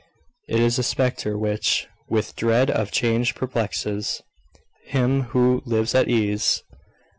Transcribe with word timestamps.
It 0.47 0.59
is 0.59 0.79
a 0.79 0.81
spectre 0.81 1.37
which 1.37 1.85
"with 2.09 2.35
dread 2.35 2.71
of 2.71 2.89
change 2.89 3.35
perplexes" 3.35 4.23
him 4.85 5.25
who 5.29 5.61
lives 5.63 5.93
at 5.93 6.07
ease. 6.07 6.63